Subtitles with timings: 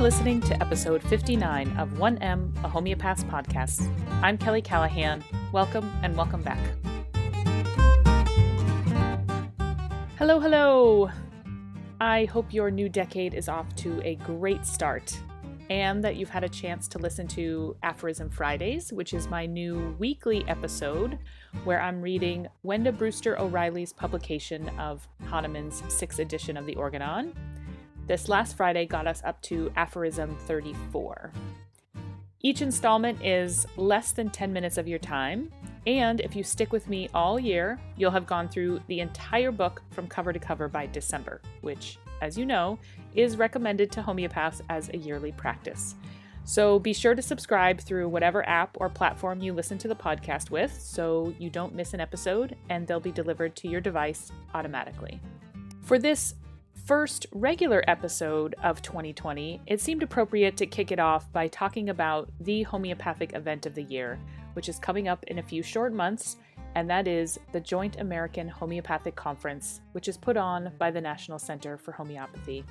[0.00, 3.86] are listening to episode 59 of 1M, a homeopath podcast.
[4.22, 5.22] I'm Kelly Callahan.
[5.52, 6.58] Welcome and welcome back.
[10.16, 11.10] Hello, hello.
[12.00, 15.20] I hope your new decade is off to a great start
[15.68, 19.94] and that you've had a chance to listen to Aphorism Fridays, which is my new
[19.98, 21.18] weekly episode
[21.64, 27.34] where I'm reading Wenda Brewster O'Reilly's publication of Hahnemann's sixth edition of the Organon.
[28.06, 31.32] This last Friday got us up to aphorism 34.
[32.42, 35.52] Each installment is less than 10 minutes of your time,
[35.86, 39.82] and if you stick with me all year, you'll have gone through the entire book
[39.90, 42.78] from cover to cover by December, which, as you know,
[43.14, 45.94] is recommended to homeopaths as a yearly practice.
[46.44, 50.50] So be sure to subscribe through whatever app or platform you listen to the podcast
[50.50, 55.20] with so you don't miss an episode and they'll be delivered to your device automatically.
[55.82, 56.34] For this
[56.90, 62.28] first regular episode of 2020, it seemed appropriate to kick it off by talking about
[62.40, 64.18] the homeopathic event of the year,
[64.54, 66.38] which is coming up in a few short months,
[66.74, 71.38] and that is the Joint American Homeopathic Conference, which is put on by the National
[71.38, 72.64] Center for Homeopathy.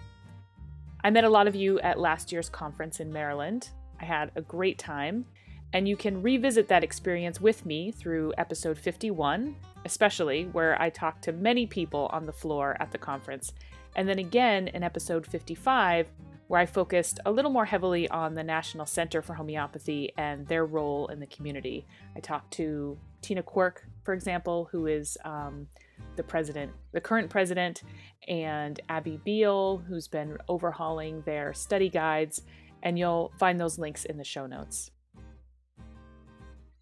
[1.02, 3.70] I met a lot of you at last year's conference in Maryland.
[4.02, 5.28] I had a great time,
[5.72, 11.24] and you can revisit that experience with me through episode 51, especially where I talked
[11.26, 13.54] to many people on the floor at the conference
[13.96, 16.08] and then again in episode 55,
[16.48, 20.66] where I focused a little more heavily on the National Center for Homeopathy and their
[20.66, 21.86] role in the community.
[22.16, 25.68] I talked to Tina Quirk, for example, who is um,
[26.16, 27.84] the president, the current president,
[28.28, 32.42] and Abby Beal, who's been overhauling their study guides,
[32.82, 34.92] and you'll find those links in the show notes.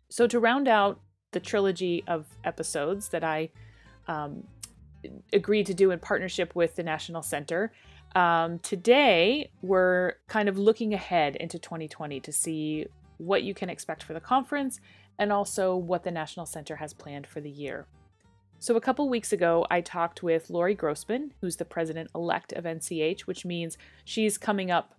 [0.09, 3.49] So, to round out the trilogy of episodes that I
[4.07, 4.43] um,
[5.33, 7.71] agreed to do in partnership with the National Center.
[8.15, 12.87] Um, today, we're kind of looking ahead into 2020 to see
[13.17, 14.79] what you can expect for the conference
[15.19, 17.85] and also what the National Center has planned for the year.
[18.59, 22.63] So, a couple weeks ago, I talked with Lori Grossman, who's the president elect of
[22.63, 24.95] NCH, which means she's coming up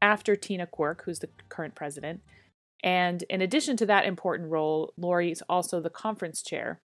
[0.00, 2.22] after Tina Quirk, who's the current president.
[2.82, 6.80] And in addition to that important role, Lori is also the conference chair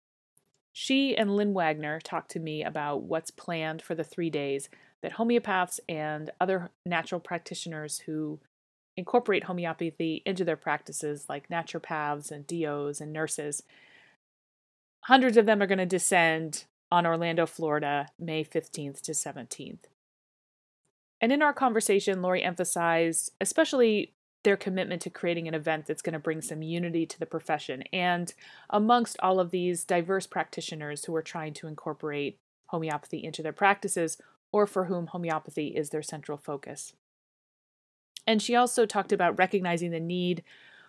[0.77, 4.67] she and Lynn Wagner talked to me about what's planned for the three days
[5.01, 8.41] that homeopaths and other natural practitioners who
[8.97, 13.63] incorporate homeopathy into their practices, like naturopaths and DOs and nurses,
[15.05, 19.85] hundreds of them are going to descend on Orlando, Florida, May 15th to 17th.
[21.21, 24.11] And in our conversation, Lori emphasized, especially
[24.45, 27.83] their commitment to creating an event that's going to bring some unity to the profession
[27.91, 28.33] and
[28.69, 34.17] amongst all of these diverse practitioners who are trying to incorporate homeopathy into their practices
[34.51, 36.93] or for whom homeopathy is their central focus.
[38.25, 40.43] And she also talked about recognizing the need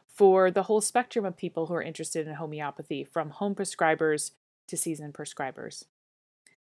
[0.06, 4.33] for the whole spectrum of people who are interested in homeopathy, from home prescribers
[4.69, 5.84] to seasoned prescribers.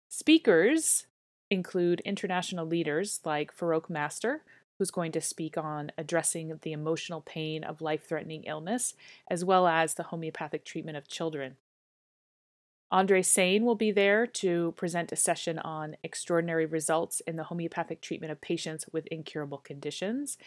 [0.10, 1.06] Speakers
[1.50, 4.44] include international leaders like Farokh Master,
[4.78, 8.94] who's going to speak on addressing the emotional pain of life threatening illness,
[9.30, 11.58] as well as the homeopathic treatment of children.
[12.92, 18.02] Andre Saine will be there to present a session on extraordinary results in the homeopathic
[18.02, 20.38] treatment of patients with incurable conditions,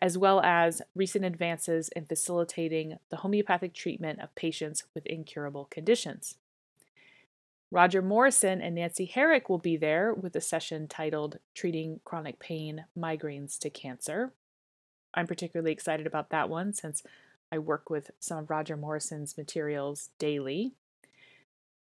[0.00, 6.38] as well as recent advances in facilitating the homeopathic treatment of patients with incurable conditions.
[7.70, 12.86] Roger Morrison and Nancy Herrick will be there with a session titled Treating Chronic Pain,
[12.98, 14.32] Migraines to Cancer.
[15.14, 17.04] I'm particularly excited about that one since
[17.52, 20.72] I work with some of Roger Morrison's materials daily.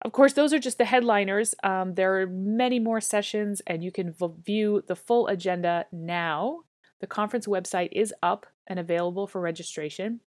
[0.02, 1.56] Of course, those are just the headliners.
[1.64, 6.62] Um, there are many more sessions, and you can v- view the full agenda now.
[7.00, 10.22] The conference website is up and available for registration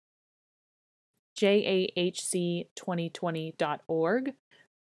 [1.37, 4.35] jahc2020.org.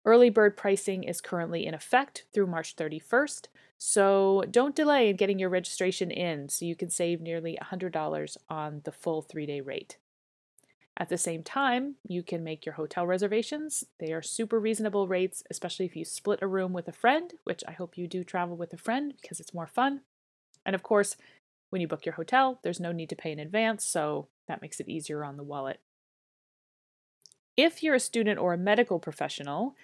[0.06, 3.48] Early bird pricing is currently in effect through March 31st,
[3.80, 8.82] so don't delay in getting your registration in so you can save nearly $100 on
[8.84, 9.98] the full three day rate.
[10.96, 13.86] At the same time, you can make your hotel reservations.
[14.00, 17.64] They are super reasonable rates, especially if you split a room with a friend, which
[17.68, 20.02] I hope you do travel with a friend because it's more fun.
[20.66, 21.16] And of course,
[21.76, 24.80] when you book your hotel, there's no need to pay in advance, so that makes
[24.80, 25.82] it easier on the wallet.
[27.58, 29.76] If you're a student or a medical professional,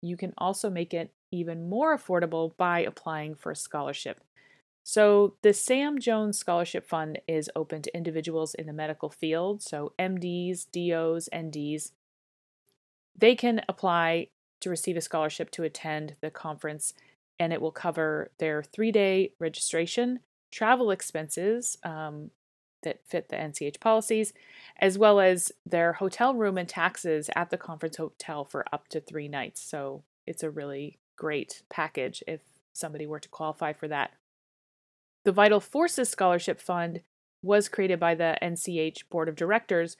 [0.00, 4.22] you can also make it even more affordable by applying for a scholarship.
[4.84, 9.92] So, the Sam Jones Scholarship Fund is open to individuals in the medical field, so
[9.98, 11.92] MDs, DOs, NDs.
[13.14, 14.28] They can apply
[14.62, 16.94] to receive a scholarship to attend the conference,
[17.38, 20.20] and it will cover their three day registration,
[20.54, 22.30] travel expenses um,
[22.84, 24.32] that fit the NCH policies,
[24.78, 29.00] as well as their hotel room and taxes at the conference hotel for up to
[29.00, 29.60] three nights.
[29.60, 32.40] So it's a really great package if
[32.72, 34.12] somebody were to qualify for that.
[35.24, 37.00] The Vital Forces Scholarship Fund
[37.42, 39.96] was created by the NCH Board of Directors,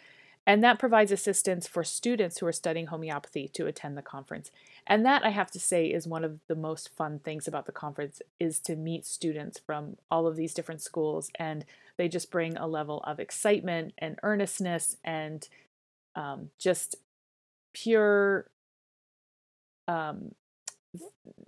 [0.46, 4.50] and that provides assistance for students who are studying homeopathy to attend the conference.
[4.87, 7.73] And that I have to say is one of the most fun things about the
[7.73, 11.64] conference is to meet students from all of these different schools and
[11.96, 15.49] they just bring a level of excitement and earnestness and
[16.14, 16.97] um, just
[17.73, 18.47] pure
[19.88, 20.32] um,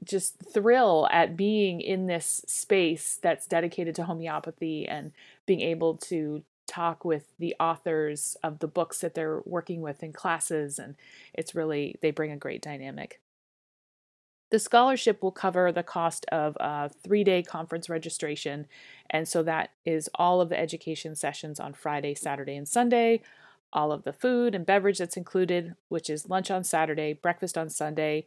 [0.05, 5.13] just thrill at being in this space that's dedicated to homeopathy and
[5.47, 10.13] being able to talk with the authors of the books that they're working with in
[10.13, 10.97] classes and
[11.35, 13.21] it's really they bring a great dynamic
[14.51, 18.67] the scholarship will cover the cost of a three day conference registration.
[19.11, 23.23] And so that is all of the education sessions on Friday, Saturday, and Sunday,
[23.73, 27.69] all of the food and beverage that's included, which is lunch on Saturday, breakfast on
[27.69, 28.25] Sunday,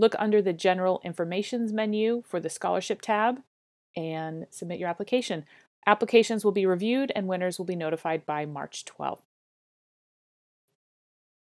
[0.00, 3.40] Look under the General Informations menu for the Scholarship tab
[3.96, 5.44] and submit your application.
[5.86, 9.20] Applications will be reviewed and winners will be notified by March 12th.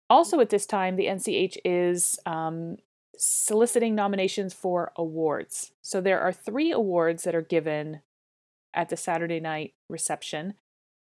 [0.09, 2.77] Also, at this time, the NCH is um,
[3.19, 5.73] soliciting nominations for awards.
[5.83, 8.01] So there are three awards that are given
[8.75, 10.55] at the Saturday night reception.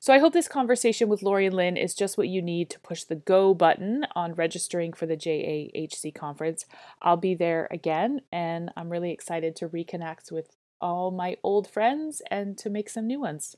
[0.00, 2.78] So I hope this conversation with Lori and Lynn is just what you need to
[2.78, 6.66] push the go button on registering for the JAHC conference.
[7.02, 12.22] I'll be there again, and I'm really excited to reconnect with all my old friends
[12.30, 13.56] and to make some new ones.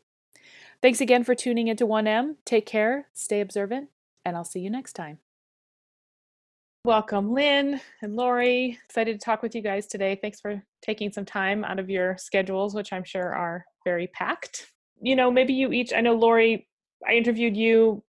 [0.80, 2.36] Thanks again for tuning into 1M.
[2.46, 3.90] Take care, stay observant,
[4.24, 5.18] and I'll see you next time.
[6.86, 8.78] Welcome, Lynn and Lori.
[8.86, 10.18] Excited to talk with you guys today.
[10.18, 14.70] Thanks for taking some time out of your schedules, which I'm sure are very packed
[15.00, 16.68] you know, maybe you each, I know Lori,
[17.06, 18.02] I interviewed you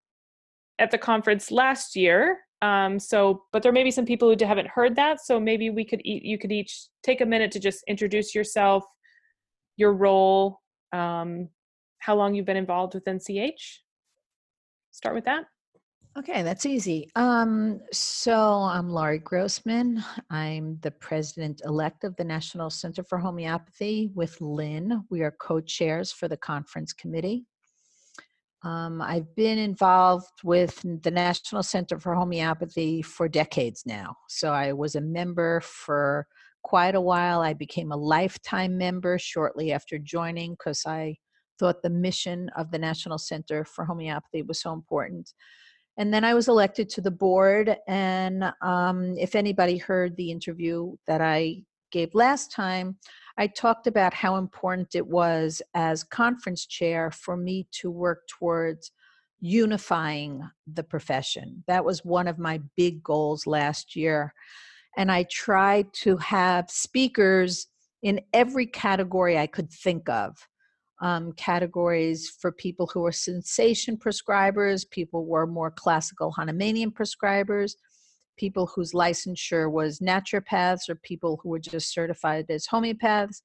[0.80, 2.40] at the conference last year.
[2.62, 5.20] Um, so, but there may be some people who haven't heard that.
[5.22, 8.84] So maybe we could, eat, you could each take a minute to just introduce yourself,
[9.78, 10.60] your role,
[10.94, 11.50] um,
[12.00, 13.80] how long you've been involved with NCH.
[14.92, 15.46] Start with that.
[16.18, 17.10] Okay, that's easy.
[17.16, 20.04] Um, so I'm Lori Grossman.
[20.30, 25.06] I'm the president elect of the National Center for Homeopathy with Lynn.
[25.10, 27.46] We are co chairs for the conference committee.
[28.64, 34.18] Um, I've been involved with the National Center for Homeopathy for decades now.
[34.28, 36.28] So I was a member for
[36.62, 37.40] quite a while.
[37.40, 41.16] I became a lifetime member shortly after joining because I
[41.58, 45.32] thought the mission of the National Center for Homeopathy was so important.
[45.98, 47.76] And then I was elected to the board.
[47.88, 52.98] And um, if anybody heard the interview that I gave last time,
[53.38, 58.92] I talked about how important it was as conference chair for me to work towards
[59.42, 61.64] unifying the profession.
[61.68, 64.34] That was one of my big goals last year.
[64.98, 67.68] And I tried to have speakers
[68.04, 70.48] in every category I could think of
[71.02, 77.74] um, categories for people who are sensation prescribers, people who are more classical Hahnemannian prescribers,
[78.38, 83.42] people whose licensure was naturopaths or people who were just certified as homeopaths,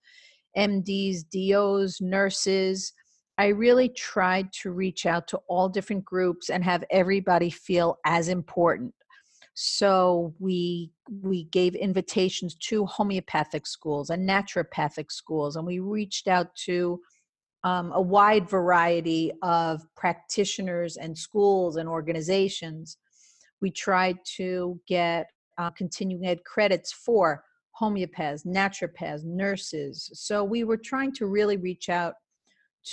[0.57, 2.93] MDs, DOs, nurses.
[3.39, 8.29] I really tried to reach out to all different groups and have everybody feel as
[8.29, 8.95] important.
[9.55, 16.55] So we we gave invitations to homeopathic schools and naturopathic schools, and we reached out
[16.67, 17.01] to
[17.67, 22.99] um, a wide variety of practitioners and schools and organizations.
[23.61, 25.27] We tried to get
[25.59, 27.43] uh, continuing ed credits for
[27.81, 30.09] homeopaths, naturopaths, nurses.
[30.15, 32.15] So we were trying to really reach out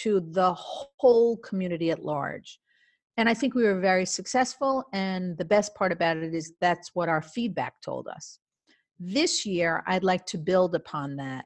[0.01, 2.59] to the whole community at large.
[3.17, 4.85] And I think we were very successful.
[4.91, 8.39] And the best part about it is that's what our feedback told us.
[8.99, 11.45] This year, I'd like to build upon that.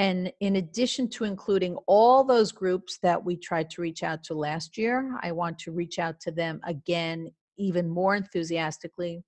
[0.00, 4.34] And in addition to including all those groups that we tried to reach out to
[4.34, 9.22] last year, I want to reach out to them again, even more enthusiastically.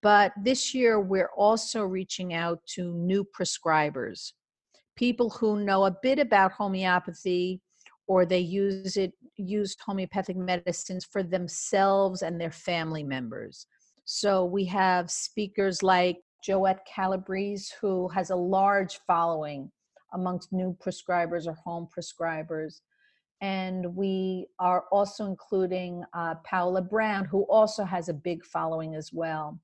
[0.00, 4.32] But this year, we're also reaching out to new prescribers,
[4.96, 7.60] people who know a bit about homeopathy
[8.06, 13.66] or they use it used homeopathic medicines for themselves and their family members.
[14.06, 19.70] So we have speakers like Joette Calabrese, who has a large following
[20.12, 22.80] amongst new prescribers or home prescribers.
[23.40, 29.12] And we are also including uh, Paula Brown, who also has a big following as
[29.12, 29.60] well.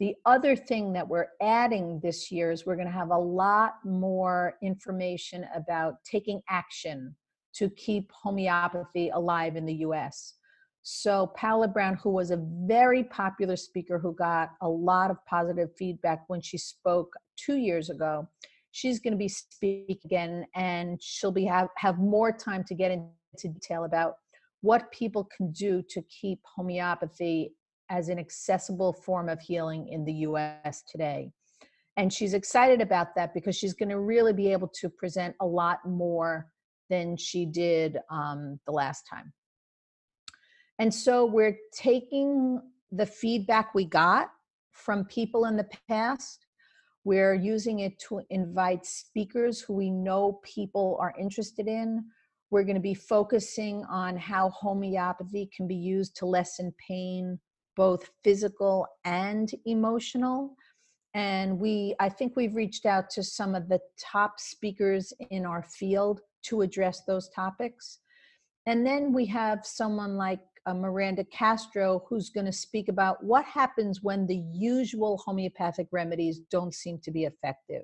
[0.00, 3.74] The other thing that we're adding this year is we're going to have a lot
[3.84, 7.14] more information about taking action
[7.54, 10.34] to keep homeopathy alive in the US.
[10.82, 15.68] So, Paula Brown, who was a very popular speaker who got a lot of positive
[15.76, 18.26] feedback when she spoke two years ago,
[18.72, 22.90] she's going to be speaking again and she'll be have, have more time to get
[22.90, 24.14] into detail about
[24.62, 27.54] what people can do to keep homeopathy
[27.90, 31.30] as an accessible form of healing in the US today.
[31.96, 35.46] And she's excited about that because she's going to really be able to present a
[35.46, 36.50] lot more
[36.88, 39.32] than she did um, the last time.
[40.78, 42.60] And so we're taking
[42.90, 44.30] the feedback we got
[44.72, 46.46] from people in the past.
[47.04, 52.04] We're using it to invite speakers who we know people are interested in.
[52.50, 57.38] We're going to be focusing on how homeopathy can be used to lessen pain,
[57.76, 60.56] both physical and emotional.
[61.14, 65.62] And we, I think we've reached out to some of the top speakers in our
[65.62, 68.00] field to address those topics.
[68.66, 73.44] And then we have someone like uh, Miranda Castro who's going to speak about what
[73.44, 77.82] happens when the usual homeopathic remedies don't seem to be effective.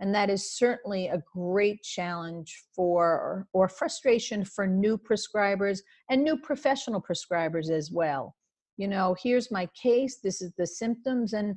[0.00, 6.38] And that is certainly a great challenge for, or frustration for new prescribers and new
[6.38, 8.34] professional prescribers as well.
[8.78, 11.56] You know, here's my case, this is the symptoms, and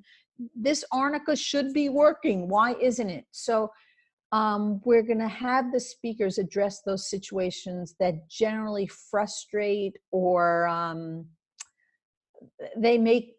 [0.53, 2.49] this arnica should be working.
[2.49, 3.25] Why isn't it?
[3.31, 3.71] So
[4.33, 11.27] um, we're going to have the speakers address those situations that generally frustrate or um,
[12.75, 13.35] they make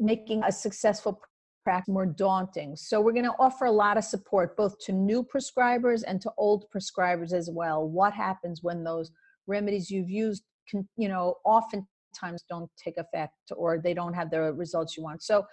[0.00, 1.20] making a successful
[1.62, 2.74] practice more daunting.
[2.74, 6.32] So we're going to offer a lot of support both to new prescribers and to
[6.36, 7.88] old prescribers as well.
[7.88, 9.12] What happens when those
[9.46, 14.52] remedies you've used, can, you know, oftentimes don't take effect or they don't have the
[14.54, 15.22] results you want.
[15.22, 15.46] So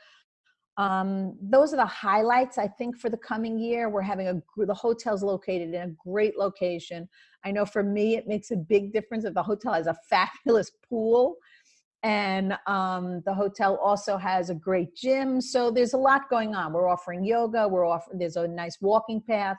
[0.80, 3.90] um, those are the highlights I think for the coming year.
[3.90, 7.10] We're having a the hotel's located in a great location.
[7.44, 10.72] I know for me it makes a big difference if the hotel has a fabulous
[10.90, 11.36] pool,
[12.02, 15.42] and um, the hotel also has a great gym.
[15.42, 16.72] So there's a lot going on.
[16.72, 17.68] We're offering yoga.
[17.68, 19.58] We're offering there's a nice walking path.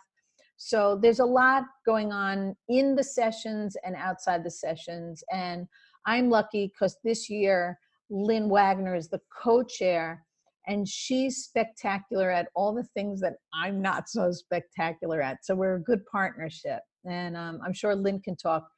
[0.56, 5.22] So there's a lot going on in the sessions and outside the sessions.
[5.30, 5.66] And
[6.06, 10.24] I'm lucky because this year Lynn Wagner is the co-chair
[10.66, 15.38] and she's spectacular at all the things that I'm not so spectacular at.
[15.44, 16.80] So we're a good partnership.
[17.04, 18.68] And um, I'm sure Lynn can talk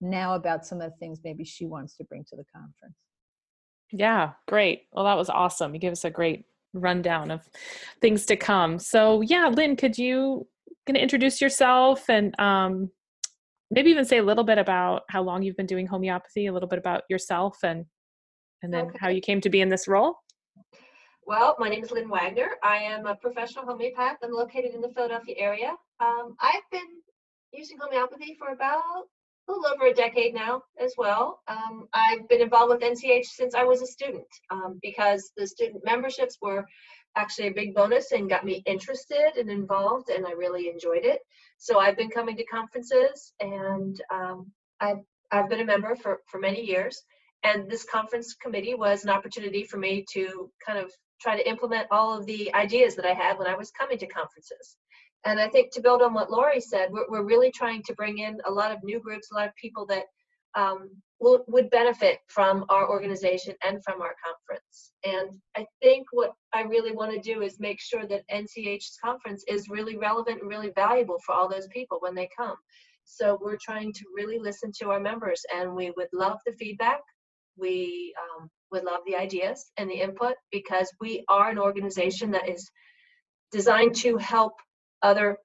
[0.00, 2.96] now about some of the things maybe she wants to bring to the conference.
[3.90, 4.84] Yeah, great.
[4.92, 5.74] Well, that was awesome.
[5.74, 7.48] You gave us a great rundown of
[8.00, 8.78] things to come.
[8.78, 10.46] So, yeah, Lynn, could you
[10.86, 12.90] to introduce yourself and um,
[13.70, 16.68] maybe even say a little bit about how long you've been doing homeopathy, a little
[16.68, 17.84] bit about yourself, and
[18.62, 18.98] and then okay.
[19.00, 20.14] how you came to be in this role?
[21.24, 22.50] Well, my name is Lynn Wagner.
[22.64, 24.16] I am a professional homeopath.
[24.22, 25.76] I'm located in the Philadelphia area.
[26.00, 26.80] Um, I've been
[27.52, 28.82] using homeopathy for about
[29.48, 31.40] a little over a decade now as well.
[31.46, 35.84] Um, I've been involved with NCH since I was a student um, because the student
[35.84, 36.66] memberships were
[37.16, 41.20] actually a big bonus and got me interested and involved, and I really enjoyed it.
[41.58, 44.50] So I've been coming to conferences, and um,
[44.80, 47.00] I've, I've been a member for, for many years.
[47.44, 51.86] And this conference committee was an opportunity for me to kind of try to implement
[51.90, 54.76] all of the ideas that I had when I was coming to conferences.
[55.24, 58.18] And I think to build on what Lori said, we're, we're really trying to bring
[58.18, 60.04] in a lot of new groups, a lot of people that
[60.54, 64.92] um, will, would benefit from our organization and from our conference.
[65.04, 69.44] And I think what I really want to do is make sure that NCH's conference
[69.48, 72.56] is really relevant and really valuable for all those people when they come.
[73.04, 77.00] So we're trying to really listen to our members and we would love the feedback.
[77.56, 82.48] We um, would love the ideas and the input because we are an organization that
[82.48, 82.70] is
[83.50, 84.54] designed to help
[85.02, 85.36] other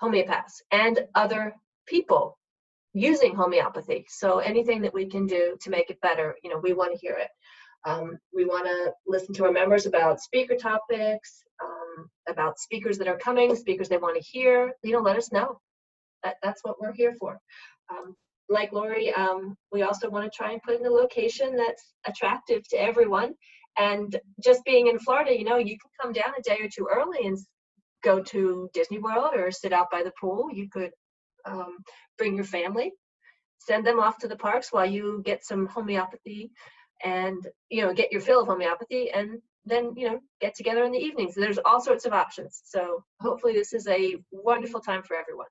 [0.00, 1.54] homeopaths and other
[1.86, 2.38] people
[2.92, 4.04] using homeopathy.
[4.08, 6.98] So anything that we can do to make it better, you know, we want to
[6.98, 7.28] hear it.
[7.86, 13.08] Um, we want to listen to our members about speaker topics, um, about speakers that
[13.08, 14.72] are coming, speakers they want to hear.
[14.82, 15.60] You know, let us know.
[16.22, 17.38] That, that's what we're here for.
[17.90, 18.14] Um,
[18.48, 22.66] like Lori, um, we also want to try and put in a location that's attractive
[22.68, 23.34] to everyone.
[23.76, 26.88] And just being in Florida, you know, you can come down a day or two
[26.92, 27.38] early and
[28.02, 30.48] go to Disney World or sit out by the pool.
[30.52, 30.92] You could
[31.44, 31.78] um,
[32.18, 32.92] bring your family,
[33.58, 36.50] send them off to the parks while you get some homeopathy
[37.02, 40.92] and, you know, get your fill of homeopathy and then, you know, get together in
[40.92, 41.34] the evenings.
[41.34, 42.60] There's all sorts of options.
[42.64, 45.46] So hopefully this is a wonderful time for everyone.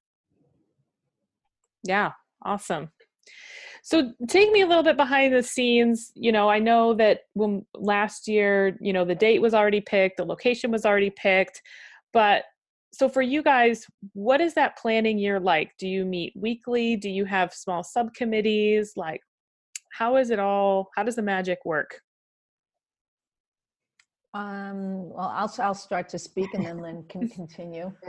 [1.83, 2.11] Yeah,
[2.43, 2.89] awesome.
[3.83, 6.11] So take me a little bit behind the scenes.
[6.15, 10.17] You know, I know that when last year, you know, the date was already picked,
[10.17, 11.61] the location was already picked,
[12.13, 12.43] but
[12.93, 15.71] so for you guys, what is that planning year like?
[15.79, 16.95] Do you meet weekly?
[16.95, 18.93] Do you have small subcommittees?
[18.95, 19.21] Like,
[19.91, 20.89] how is it all?
[20.95, 21.99] How does the magic work?
[24.35, 27.91] Um, well, I'll, I'll start to speak and then Lynn can continue.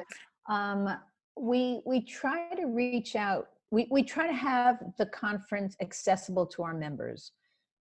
[0.46, 0.94] Um,
[1.40, 6.62] we, we try to reach out, we, we try to have the conference accessible to
[6.62, 7.32] our members.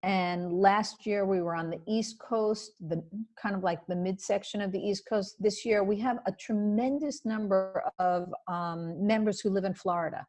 [0.02, 3.02] And last year we were on the East Coast, the
[3.40, 5.36] kind of like the midsection of the East Coast.
[5.38, 10.26] This year we have a tremendous number of um, members who live in Florida.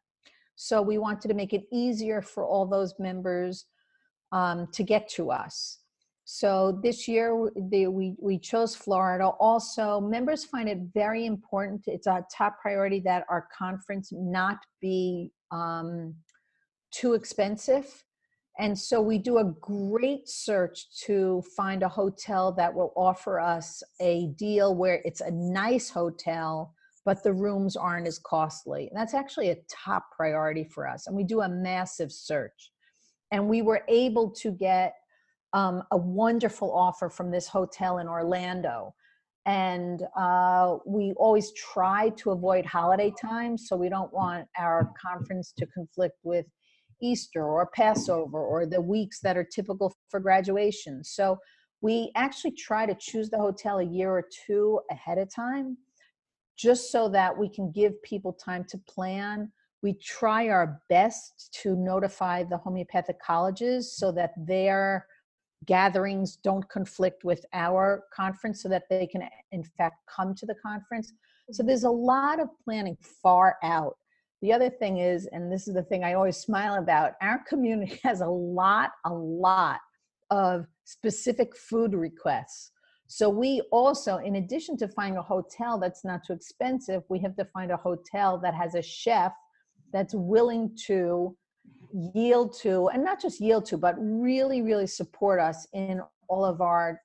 [0.54, 3.66] So we wanted to make it easier for all those members
[4.30, 5.80] um, to get to us.
[6.24, 9.26] So this year they, we, we chose Florida.
[9.40, 11.82] Also, members find it very important.
[11.86, 16.14] It's a top priority that our conference not be um,
[16.90, 18.04] too expensive
[18.58, 23.82] and so we do a great search to find a hotel that will offer us
[24.00, 28.88] a deal where it's a nice hotel, but the rooms aren't as costly.
[28.88, 31.06] And that's actually a top priority for us.
[31.06, 32.72] And we do a massive search.
[33.30, 34.94] And we were able to get
[35.52, 38.94] um, a wonderful offer from this hotel in Orlando.
[39.46, 45.54] And uh, we always try to avoid holiday times, so we don't want our conference
[45.58, 46.46] to conflict with
[47.00, 51.04] Easter or Passover or the weeks that are typical for graduation.
[51.04, 51.38] So
[51.80, 55.76] we actually try to choose the hotel a year or two ahead of time
[56.56, 59.52] just so that we can give people time to plan.
[59.82, 65.06] We try our best to notify the homeopathic colleges so that their
[65.66, 70.54] gatherings don't conflict with our conference so that they can in fact come to the
[70.64, 71.12] conference.
[71.50, 71.68] So mm-hmm.
[71.68, 73.96] there's a lot of planning far out
[74.42, 77.98] the other thing is, and this is the thing I always smile about, our community
[78.04, 79.80] has a lot, a lot
[80.30, 82.70] of specific food requests.
[83.08, 87.36] So we also, in addition to finding a hotel that's not too expensive, we have
[87.36, 89.32] to find a hotel that has a chef
[89.92, 91.36] that's willing to
[92.14, 96.60] yield to, and not just yield to, but really, really support us in all of
[96.60, 97.00] our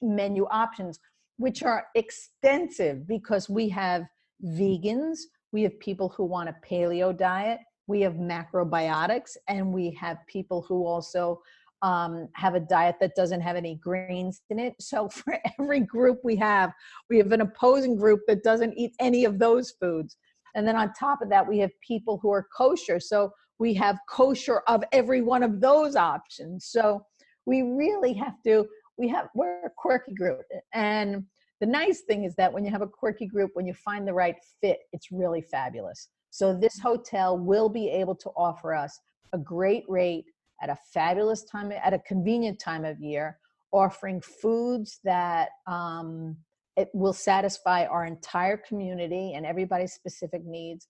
[0.00, 0.98] menu options,
[1.36, 4.04] which are extensive because we have
[4.44, 5.18] vegans,
[5.52, 7.60] we have people who want a paleo diet.
[7.86, 11.42] We have macrobiotics, and we have people who also
[11.82, 14.74] um, have a diet that doesn't have any grains in it.
[14.80, 16.72] So for every group we have,
[17.10, 20.16] we have an opposing group that doesn't eat any of those foods.
[20.54, 23.00] And then on top of that, we have people who are kosher.
[23.00, 26.66] So we have kosher of every one of those options.
[26.66, 27.06] So
[27.46, 28.66] we really have to,
[28.98, 30.40] we have, we're a quirky group.
[30.74, 31.24] And
[31.60, 34.12] the nice thing is that when you have a quirky group, when you find the
[34.12, 36.08] right fit, it's really fabulous.
[36.30, 38.98] So this hotel will be able to offer us
[39.32, 40.24] a great rate
[40.60, 43.38] at a fabulous time, at a convenient time of year,
[43.70, 46.36] offering foods that um,
[46.76, 50.88] it will satisfy our entire community and everybody's specific needs.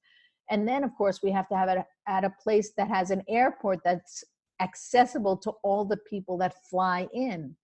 [0.53, 3.23] And then, of course, we have to have it at a place that has an
[3.27, 4.23] airport that's
[4.61, 7.57] accessible to all the people that fly in.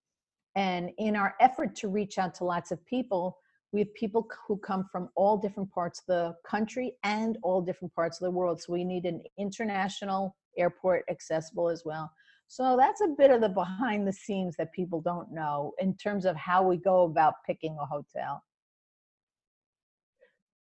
[0.57, 3.37] And in our effort to reach out to lots of people,
[3.73, 7.95] we have people who come from all different parts of the country and all different
[7.95, 8.63] parts of the world.
[8.63, 12.11] So we need an international airport accessible as well.
[12.47, 16.25] So that's a bit of the behind the scenes that people don't know in terms
[16.25, 18.43] of how we go about picking a hotel.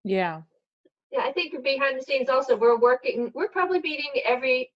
[0.03, 0.41] Yeah.
[1.11, 4.71] Yeah, I think behind the scenes also, we're working, we're probably meeting every,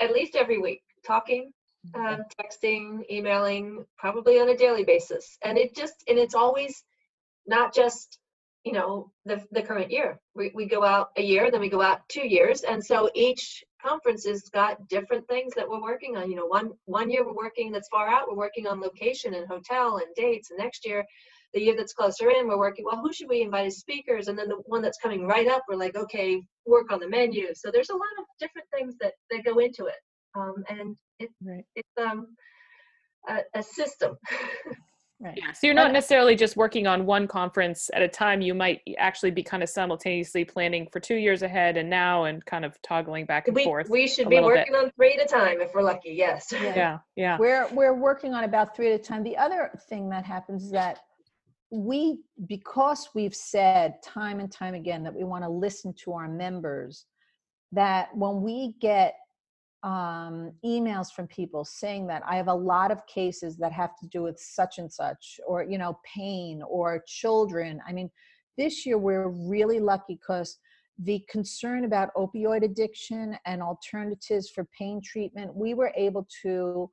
[0.00, 1.52] at least every week, talking,
[1.94, 5.38] um, texting, emailing, probably on a daily basis.
[5.44, 6.82] And it just, and it's always
[7.46, 8.18] not just,
[8.64, 10.18] you know, the, the current year.
[10.34, 12.62] We, we go out a year, then we go out two years.
[12.62, 16.28] And so each conference has got different things that we're working on.
[16.28, 19.46] You know, one, one year we're working that's far out, we're working on location and
[19.46, 20.50] hotel and dates.
[20.50, 21.04] And next year,
[21.56, 24.28] the year that's closer in, we're working, well, who should we invite as speakers?
[24.28, 27.46] And then the one that's coming right up, we're like, okay, work on the menu.
[27.54, 29.94] So there's a lot of different things that, that go into it.
[30.36, 31.64] Um, and it, Right.
[31.74, 32.36] it's um,
[33.28, 34.16] a, a system.
[35.18, 35.32] Right.
[35.38, 35.52] Yeah.
[35.52, 38.42] So you're not necessarily just working on one conference at a time.
[38.42, 42.44] You might actually be kind of simultaneously planning for two years ahead and now and
[42.44, 43.88] kind of toggling back and we, forth.
[43.88, 44.68] we should be little bit.
[44.68, 46.48] working on three at a time if we're lucky, yes.
[46.52, 46.74] Yeah.
[46.76, 46.98] Yeah.
[47.16, 47.38] Yeah.
[47.38, 49.22] We're we're working on about three at a time.
[49.22, 50.98] The other thing that happens is that
[51.70, 56.28] we because we've said time and time again that we want to listen to our
[56.28, 57.06] members,
[57.72, 59.14] that when we get
[59.82, 64.06] um, emails from people saying that I have a lot of cases that have to
[64.08, 67.80] do with such and such, or you know, pain or children.
[67.86, 68.10] I mean,
[68.56, 70.58] this year we're really lucky because
[70.98, 76.90] the concern about opioid addiction and alternatives for pain treatment, we were able to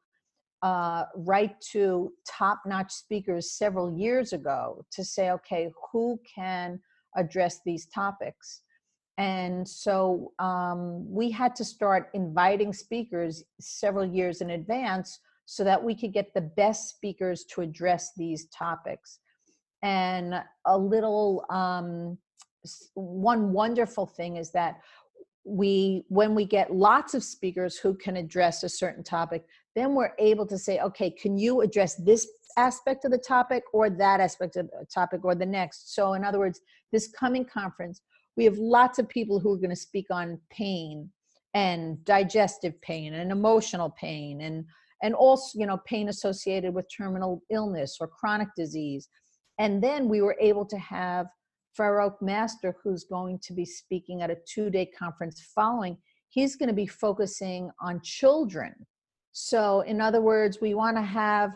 [0.63, 6.79] uh, write to top notch speakers several years ago to say, okay, who can
[7.17, 8.61] address these topics?
[9.17, 15.83] And so um, we had to start inviting speakers several years in advance so that
[15.83, 19.19] we could get the best speakers to address these topics.
[19.83, 22.17] And a little, um,
[22.93, 24.79] one wonderful thing is that
[25.43, 29.45] we, when we get lots of speakers who can address a certain topic,
[29.75, 33.89] then we're able to say, okay, can you address this aspect of the topic or
[33.89, 35.95] that aspect of the topic or the next?
[35.95, 38.01] So, in other words, this coming conference,
[38.37, 41.09] we have lots of people who are going to speak on pain
[41.53, 44.65] and digestive pain and emotional pain and
[45.03, 49.07] and also you know pain associated with terminal illness or chronic disease
[49.59, 51.27] and then we were able to have
[51.79, 55.97] Farokh Master who's going to be speaking at a two-day conference following
[56.29, 58.73] he's going to be focusing on children
[59.33, 61.55] so in other words we want to have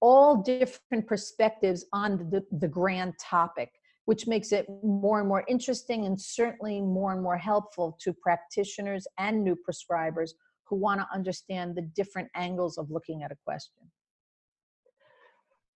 [0.00, 3.70] all different perspectives on the, the grand topic
[4.04, 9.06] which makes it more and more interesting and certainly more and more helpful to practitioners
[9.18, 10.30] and new prescribers
[10.64, 13.74] who want to understand the different angles of looking at a question.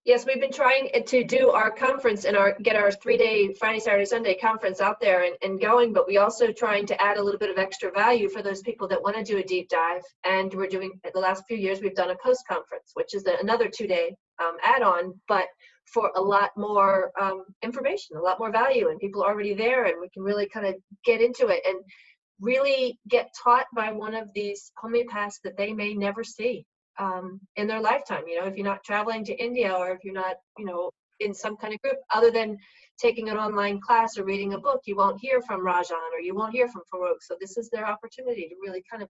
[0.09, 3.79] Yes, we've been trying to do our conference and our get our three day Friday,
[3.79, 7.23] Saturday, Sunday conference out there and, and going, but we also trying to add a
[7.23, 10.01] little bit of extra value for those people that want to do a deep dive.
[10.25, 13.69] And we're doing the last few years we've done a post conference, which is another
[13.69, 15.45] two day um, add on, but
[15.85, 19.85] for a lot more um, information, a lot more value, and people are already there,
[19.85, 20.73] and we can really kind of
[21.05, 21.77] get into it and
[22.41, 26.65] really get taught by one of these homeopaths that they may never see
[26.99, 28.23] um, in their lifetime.
[28.27, 31.33] You know, if you're not traveling to India or if you're not, you know, in
[31.33, 32.57] some kind of group, other than
[32.99, 36.35] taking an online class or reading a book, you won't hear from Rajan or you
[36.35, 37.21] won't hear from Farokh.
[37.21, 39.09] So this is their opportunity to really kind of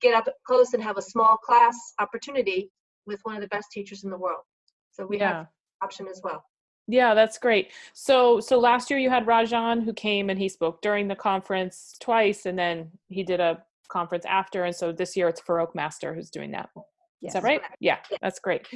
[0.00, 2.70] get up close and have a small class opportunity
[3.06, 4.42] with one of the best teachers in the world.
[4.90, 5.32] So we Yeah.
[5.32, 5.46] have
[5.82, 6.44] option as well.
[6.88, 7.72] Yeah, that's great.
[7.92, 11.96] So so last year you had Rajan who came and he spoke during the conference
[12.00, 16.14] twice and then he did a conference after and so this year it's Farokh Master
[16.14, 16.70] who's doing that.
[17.22, 17.60] Is that right?
[17.80, 18.66] Yeah, that's great.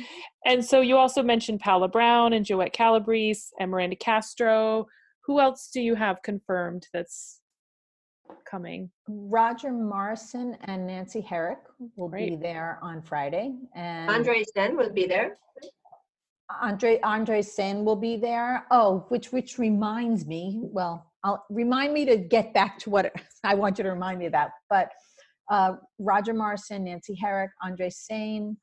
[0.45, 4.87] And so you also mentioned Paula Brown and Joette Calabrese and Miranda Castro.
[5.25, 7.41] Who else do you have confirmed that's
[8.49, 8.91] coming?
[9.09, 11.59] Roger Morrison and Nancy Herrick
[11.97, 15.37] will be there on Friday, and Andre Saine will be there.
[16.63, 18.67] Andre Andre Saine will be there.
[18.71, 20.61] Oh, which which reminds me.
[20.63, 23.13] Well, I'll remind me to get back to what
[23.45, 24.51] I want you to remind me about.
[24.71, 24.91] But
[25.51, 28.57] uh, Roger Morrison, Nancy Herrick, Andre Saine.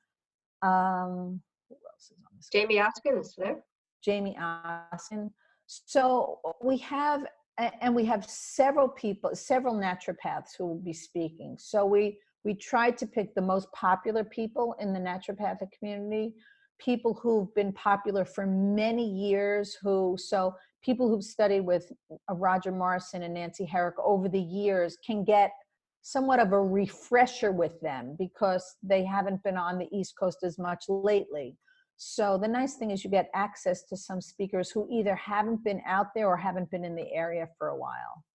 [0.61, 2.49] Um, who else is on this?
[2.51, 3.63] Jamie Oskin is there.
[4.03, 5.29] Jamie Oskin.
[5.67, 7.25] So we have,
[7.57, 11.57] and we have several people, several naturopaths who will be speaking.
[11.59, 16.33] So we we tried to pick the most popular people in the naturopathic community,
[16.77, 19.77] people who've been popular for many years.
[19.81, 21.91] Who so people who've studied with
[22.29, 25.51] Roger Morrison and Nancy Herrick over the years can get
[26.03, 30.59] somewhat of a refresher with them because they haven't been on the East Coast as
[30.59, 31.57] much lately.
[31.95, 35.81] So the nice thing is you get access to some speakers who either haven't been
[35.87, 38.25] out there or haven't been in the area for a while.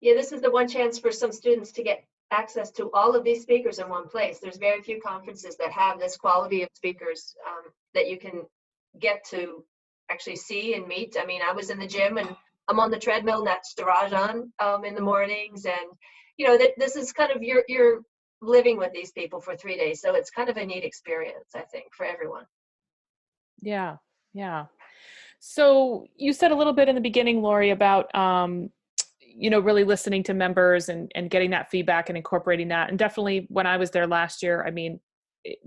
[0.00, 3.22] Yeah, this is the one chance for some students to get access to all of
[3.22, 4.38] these speakers in one place.
[4.40, 8.44] There's very few conferences that have this quality of speakers um, that you can
[8.98, 9.62] get to
[10.10, 11.16] actually see and meet.
[11.20, 12.34] I mean, I was in the gym and
[12.68, 15.90] I'm on the treadmill next to Rajan um, in the mornings, and
[16.36, 18.02] you know, that this is kind of you're you're
[18.42, 21.62] living with these people for three days, so it's kind of a neat experience, I
[21.62, 22.44] think, for everyone.
[23.60, 23.96] Yeah,
[24.34, 24.66] yeah.
[25.38, 28.70] So you said a little bit in the beginning, Lori, about um,
[29.36, 32.98] you know really listening to members and and getting that feedback and incorporating that and
[32.98, 34.98] definitely when i was there last year i mean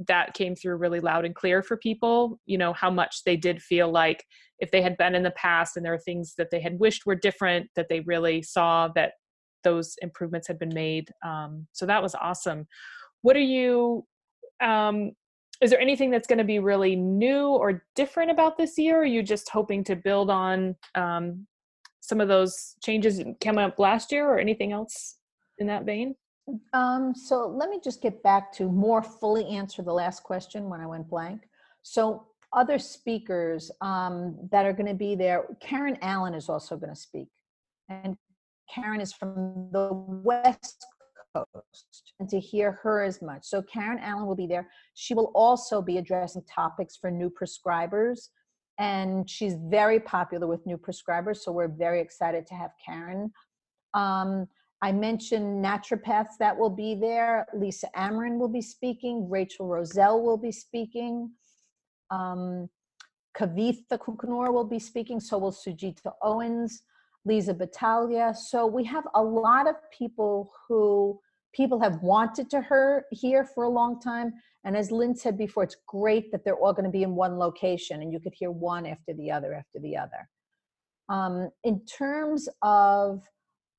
[0.08, 3.62] that came through really loud and clear for people you know how much they did
[3.62, 4.26] feel like
[4.60, 7.06] if they had been in the past and there are things that they had wished
[7.06, 9.14] were different that they really saw that
[9.64, 12.68] those improvements had been made um, so that was awesome
[13.22, 14.06] what are you
[14.62, 15.12] um,
[15.62, 19.06] is there anything that's going to be really new or different about this year are
[19.06, 21.46] you just hoping to build on um,
[22.10, 25.18] some of those changes came up last year or anything else
[25.60, 26.16] in that vein?
[26.74, 30.82] Um, so let me just get back to more fully answer the last question when
[30.82, 31.42] I went blank.
[31.82, 36.94] So other speakers um, that are going to be there, Karen Allen is also going
[36.94, 37.28] to speak.
[37.90, 38.18] And
[38.74, 40.86] Karen is from the West
[41.36, 43.44] Coast and to hear her as much.
[43.44, 44.70] So Karen Allen will be there.
[44.96, 48.30] She will also be addressing topics for new prescribers
[48.80, 51.38] and she's very popular with new prescribers.
[51.38, 53.32] So we're very excited to have Karen.
[53.94, 54.48] Um,
[54.82, 57.46] I mentioned naturopaths that will be there.
[57.54, 59.30] Lisa Amarin will be speaking.
[59.30, 61.32] Rachel Roselle will be speaking.
[62.12, 62.70] Um,
[63.38, 65.20] Kavitha Kukunoor will be speaking.
[65.20, 66.84] So will Sujita Owens,
[67.26, 68.34] Lisa Battaglia.
[68.34, 71.20] So we have a lot of people who
[71.54, 75.64] people have wanted to her here for a long time and as Lynn said before,
[75.64, 78.52] it's great that they're all going to be in one location and you could hear
[78.52, 80.30] one after the other after the other.
[81.08, 83.24] Um, in terms of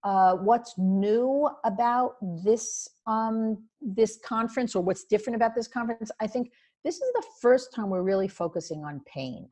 [0.05, 6.27] uh, what's new about this um, this conference or what's different about this conference, I
[6.27, 6.51] think
[6.85, 9.49] this is the first time we're really focusing on pain.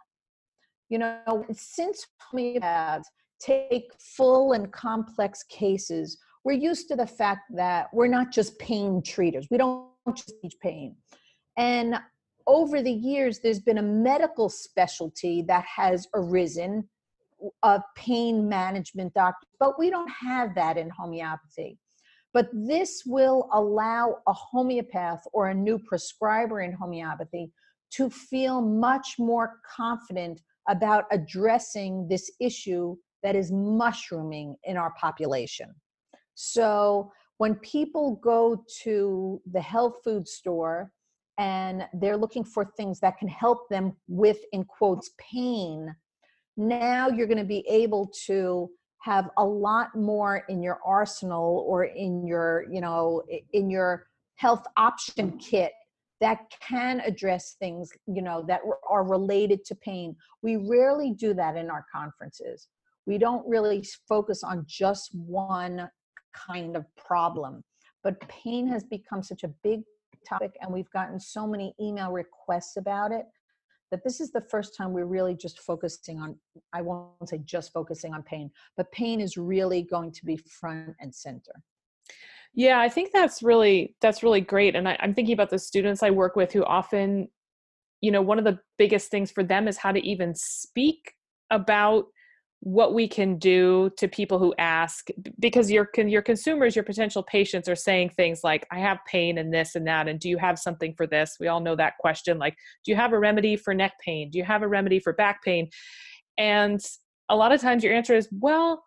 [0.89, 3.05] You know, since homeopaths
[3.41, 9.03] take full and complex cases, we're used to the fact that we're not just pain
[9.03, 9.47] treaters.
[9.51, 10.97] We don't just teach pain.
[11.59, 11.97] And
[12.47, 16.89] over the years, there's been a medical specialty that has arisen
[17.62, 21.79] of pain management doctor, but we don't have that in homeopathy.
[22.35, 27.51] But this will allow a homeopath or a new prescriber in homeopathy
[27.92, 35.74] to feel much more confident about addressing this issue that is mushrooming in our population.
[36.35, 40.92] So when people go to the health food store
[41.38, 45.94] and they're looking for things that can help them with in quotes pain
[46.59, 51.85] now you're going to be able to have a lot more in your arsenal or
[51.85, 55.73] in your you know in your health option kit
[56.21, 60.14] that can address things you know that are related to pain.
[60.42, 62.68] We rarely do that in our conferences.
[63.07, 65.88] We don't really focus on just one
[66.35, 67.62] kind of problem
[68.09, 69.83] but pain has become such a big
[70.27, 73.27] topic and we've gotten so many email requests about it
[73.90, 76.37] that this is the first time we're really just focusing on
[76.72, 80.94] i won't say just focusing on pain but pain is really going to be front
[81.01, 81.53] and center.
[82.55, 86.03] Yeah i think that's really that's really great and I, i'm thinking about the students
[86.03, 87.29] i work with who often
[88.01, 91.14] you know one of the biggest things for them is how to even speak
[91.51, 92.07] about
[92.61, 97.68] what we can do to people who ask because your your consumers your potential patients
[97.68, 100.59] are saying things like i have pain and this and that and do you have
[100.59, 101.37] something for this?
[101.38, 104.31] We all know that question like do you have a remedy for neck pain?
[104.31, 105.71] Do you have a remedy for back pain?
[106.37, 106.81] And
[107.29, 108.85] a lot of times your answer is well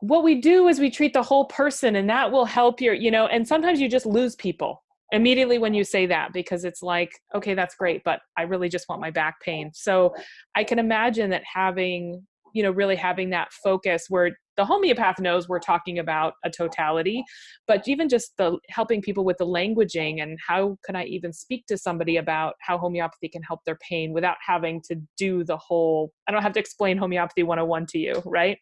[0.00, 3.10] what we do is we treat the whole person and that will help your you
[3.10, 7.10] know and sometimes you just lose people immediately when you say that because it's like
[7.34, 9.70] okay that's great but i really just want my back pain.
[9.72, 10.14] So
[10.54, 15.46] i can imagine that having you know really having that focus where the homeopath knows
[15.46, 17.22] we're talking about a totality
[17.66, 21.66] but even just the helping people with the languaging and how can i even speak
[21.66, 26.10] to somebody about how homeopathy can help their pain without having to do the whole
[26.26, 28.58] i don't have to explain homeopathy 101 to you right?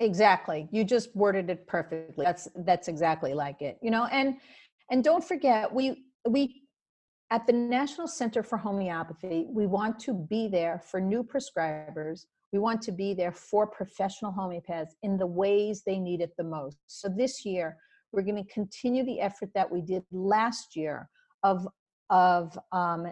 [0.00, 4.36] Exactly you just worded it perfectly that's that's exactly like it you know and
[4.90, 6.62] and don't forget, we we
[7.30, 12.26] at the National Center for Homeopathy, we want to be there for new prescribers.
[12.52, 16.44] We want to be there for professional homeopaths in the ways they need it the
[16.44, 16.76] most.
[16.88, 17.76] So this year,
[18.10, 21.08] we're going to continue the effort that we did last year
[21.44, 21.66] of
[22.10, 23.06] of um,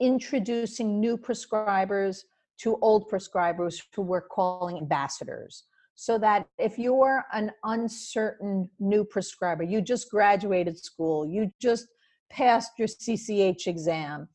[0.00, 2.20] introducing new prescribers
[2.58, 5.64] to old prescribers who we're calling ambassadors.
[6.00, 11.88] So that if you're an uncertain new prescriber, you just graduated school, you just
[12.30, 14.26] passed your CCH exam,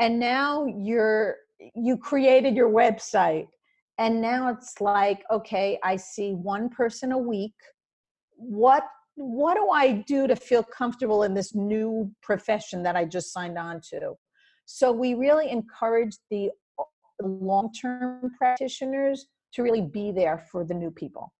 [0.00, 1.36] and now you're
[1.74, 3.46] you created your website
[3.98, 7.54] and now it's like okay i see one person a week.
[8.34, 13.34] What what do i do to feel comfortable in this new profession that i just
[13.34, 14.14] signed on to?
[14.64, 16.50] So we really encourage the
[17.20, 21.32] long-term practitioners to really be there for the new people.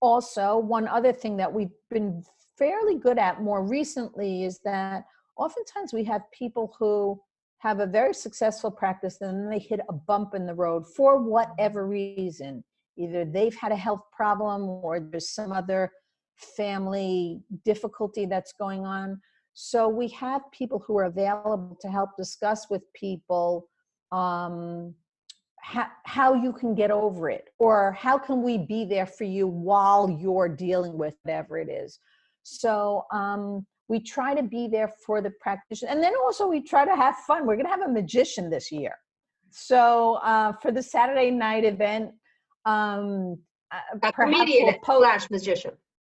[0.00, 2.22] Also one other thing that we've been
[2.56, 5.04] fairly good at more recently is that
[5.36, 7.20] oftentimes we have people who
[7.58, 11.18] have a very successful practice and then they hit a bump in the road for
[11.18, 12.62] whatever reason.
[12.96, 15.90] Either they've had a health problem or there's some other
[16.36, 19.20] family difficulty that's going on.
[19.54, 23.68] So we have people who are available to help discuss with people
[24.12, 24.94] um,
[25.68, 29.46] how, how you can get over it or how can we be there for you
[29.46, 32.00] while you're dealing with whatever it is.
[32.42, 36.86] So um, we try to be there for the practitioner and then also we try
[36.86, 37.46] to have fun.
[37.46, 38.94] We're going to have a magician this year.
[39.50, 42.12] So uh, for the saturday night event
[42.64, 43.36] um,
[43.70, 45.72] uh, a comedian we'll slash magician.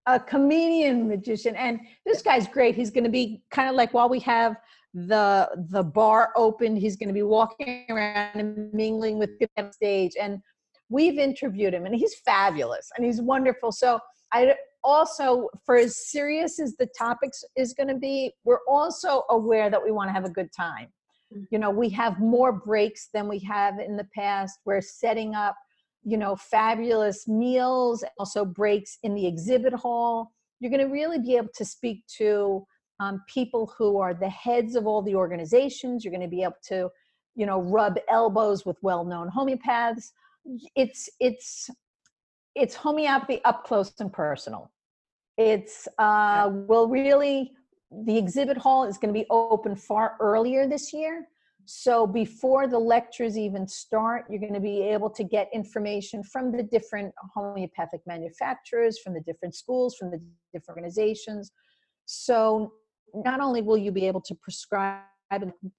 [0.07, 2.77] A comedian magician and this guy's great.
[2.77, 4.55] He's going to be kind of like while we have
[4.93, 9.73] the the bar opened he's going to be walking around and mingling with people on
[9.73, 10.41] stage and
[10.89, 13.73] we've interviewed him and he's fabulous and he's wonderful.
[13.73, 13.99] So
[14.33, 19.69] i also for as serious as the topics is going to be we're also aware
[19.71, 20.89] that we want to have a good time.
[21.35, 21.47] Mm.
[21.51, 24.59] you know we have more breaks than we have in the past.
[24.65, 25.55] We're setting up
[26.03, 30.33] you know fabulous meals also breaks in the exhibit hall.
[30.59, 32.67] You're going to really be able to speak to
[33.01, 36.55] um, people who are the heads of all the organizations you're going to be able
[36.63, 36.89] to
[37.35, 40.13] you know rub elbows with well-known homeopaths
[40.75, 41.71] it's it's
[42.55, 44.71] it's homeopathy up close and personal.
[45.37, 47.53] It's uh, will really
[48.05, 51.27] the exhibit hall is going to be open far earlier this year.
[51.65, 56.53] So before the lectures even start, you're going to be able to get information from
[56.53, 60.21] the different homeopathic manufacturers, from the different schools, from the
[60.53, 61.53] different organizations.
[62.07, 62.73] So
[63.15, 65.03] not only will you be able to prescribe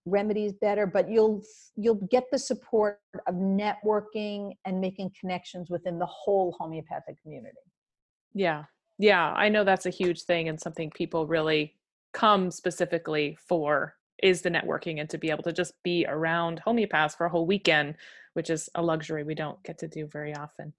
[0.05, 1.41] remedies better but you'll
[1.75, 7.57] you'll get the support of networking and making connections within the whole homeopathic community.
[8.33, 8.63] Yeah.
[8.97, 11.75] Yeah i know that's a huge thing and something people really
[12.13, 17.17] come specifically for is the networking and to be able to just be around homeopaths
[17.17, 17.95] for a whole weekend
[18.33, 20.73] which is a luxury we don't get to do very often.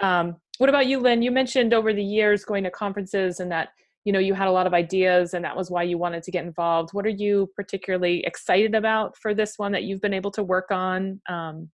[0.00, 1.22] Um, what about you lynn?
[1.22, 3.70] You mentioned over the years going to conferences and that
[4.04, 6.30] you know you had a lot of ideas and that was why you wanted to
[6.30, 6.90] get involved.
[6.92, 10.70] What are you particularly excited about for this one that you've been able to work
[10.70, 11.70] on um,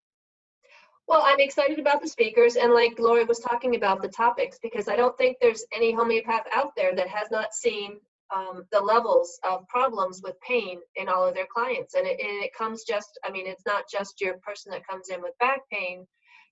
[1.06, 4.88] well i'm excited about the speakers and like lori was talking about the topics because
[4.88, 7.98] i don't think there's any homeopath out there that has not seen
[8.34, 11.94] um, the levels of problems with pain in all of their clients.
[11.94, 15.08] And it, and it comes just i mean it's not just your person that comes
[15.08, 16.06] in with back pain.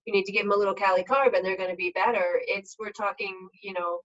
[0.05, 2.41] You need to give them a little kali carb and they're going to be better.
[2.47, 3.99] It's we're talking you know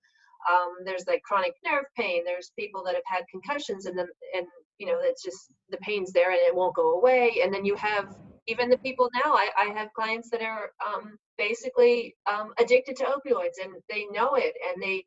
[0.49, 2.23] um, there's like chronic nerve pain.
[2.25, 4.45] There's people that have had concussions and then, and
[4.77, 7.41] you know, it's just the pain's there and it won't go away.
[7.43, 8.15] And then you have
[8.47, 13.03] even the people now, I, I have clients that are um, basically um, addicted to
[13.05, 15.05] opioids and they know it and they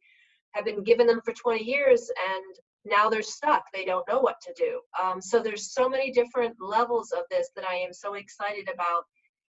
[0.52, 3.64] have been given them for 20 years and now they're stuck.
[3.72, 4.80] They don't know what to do.
[5.02, 9.04] Um, so there's so many different levels of this that I am so excited about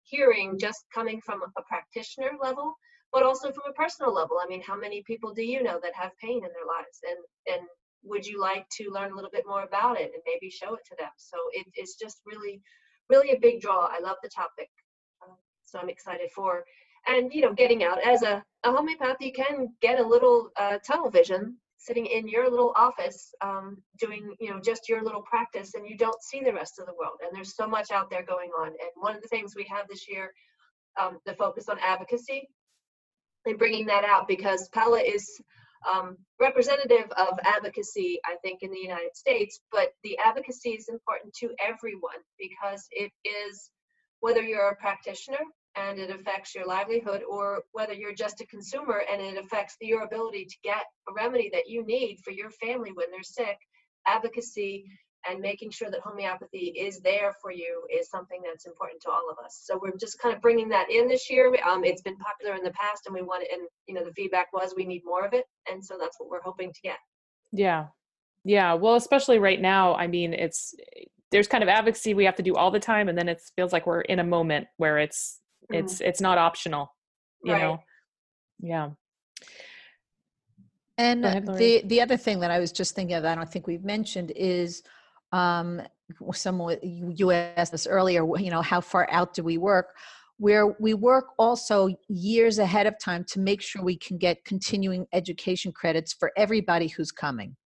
[0.02, 2.74] hearing just coming from a practitioner level
[3.12, 4.38] but also from a personal level.
[4.42, 7.00] I mean, how many people do you know that have pain in their lives?
[7.08, 7.68] And and
[8.02, 10.84] would you like to learn a little bit more about it and maybe show it
[10.86, 11.10] to them?
[11.16, 12.60] So it, it's just really,
[13.08, 13.86] really a big draw.
[13.86, 14.68] I love the topic.
[15.22, 16.64] Um, so I'm excited for,
[17.06, 20.78] and you know, getting out as a, a homeopath, you can get a little uh,
[20.78, 25.74] tunnel vision sitting in your little office um, doing you know just your little practice
[25.74, 28.22] and you don't see the rest of the world and there's so much out there
[28.22, 30.30] going on and one of the things we have this year
[31.00, 32.46] um, the focus on advocacy
[33.46, 35.40] and bringing that out because PALA is
[35.90, 41.32] um, representative of advocacy, I think, in the United States, but the advocacy is important
[41.34, 43.70] to everyone because it is
[44.20, 45.38] whether you're a practitioner
[45.76, 50.02] and it affects your livelihood or whether you're just a consumer and it affects your
[50.02, 53.56] ability to get a remedy that you need for your family when they're sick
[54.06, 54.84] advocacy
[55.28, 59.28] and making sure that homeopathy is there for you is something that's important to all
[59.30, 59.60] of us.
[59.64, 61.54] So we're just kind of bringing that in this year.
[61.68, 63.50] Um, it's been popular in the past, and we want it.
[63.52, 66.30] And you know, the feedback was we need more of it, and so that's what
[66.30, 66.96] we're hoping to get.
[67.52, 67.86] Yeah,
[68.44, 68.74] yeah.
[68.74, 69.94] Well, especially right now.
[69.94, 70.74] I mean, it's
[71.30, 73.72] there's kind of advocacy we have to do all the time, and then it feels
[73.72, 75.40] like we're in a moment where it's
[75.70, 75.84] mm-hmm.
[75.84, 76.94] it's it's not optional.
[77.44, 77.62] You right.
[77.62, 77.82] know.
[78.60, 78.90] Yeah.
[80.98, 83.66] And ahead, the the other thing that I was just thinking of, I don't think
[83.66, 84.82] we've mentioned is
[85.32, 85.82] um,
[86.32, 88.26] someone you asked us earlier.
[88.38, 89.88] You know, how far out do we work?
[90.38, 95.06] Where we work also years ahead of time to make sure we can get continuing
[95.12, 97.56] education credits for everybody who's coming.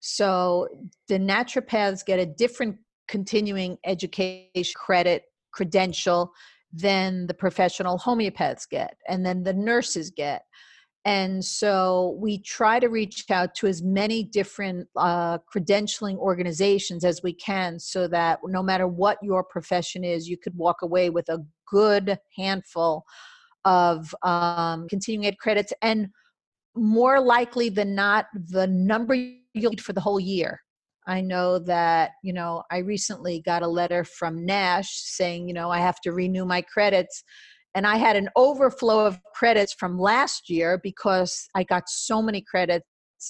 [0.00, 0.68] So
[1.08, 2.76] the naturopaths get a different
[3.08, 6.32] continuing education credit credential
[6.72, 10.44] than the professional homeopaths get, and then the nurses get
[11.04, 17.22] and so we try to reach out to as many different uh, credentialing organizations as
[17.22, 21.28] we can so that no matter what your profession is, you could walk away with
[21.30, 23.04] a good handful
[23.64, 26.08] of um, continuing ed credits and
[26.76, 30.60] more likely than not, the number you'll need for the whole year.
[31.06, 35.70] I know that, you know, I recently got a letter from NASH saying, you know,
[35.70, 37.24] I have to renew my credits
[37.74, 42.40] and I had an overflow of credits from last year because I got so many
[42.40, 42.84] credits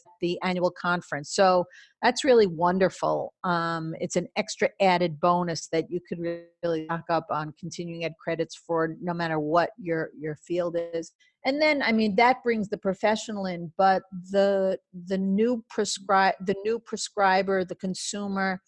[0.06, 1.34] at the annual conference.
[1.34, 1.64] So
[2.02, 3.34] that's really wonderful.
[3.44, 6.18] Um, it's an extra added bonus that you could
[6.62, 11.12] really lock up on continuing ed credits for no matter what your your field is.
[11.44, 16.56] And then, I mean, that brings the professional in, but the the new prescribe the
[16.64, 18.60] new prescriber, the consumer.